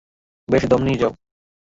বেশ, 0.47 0.63
দম 0.65 0.81
নিয়ে 0.83 0.97
নাও। 1.01 1.11